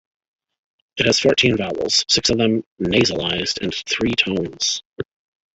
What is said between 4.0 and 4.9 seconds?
tones.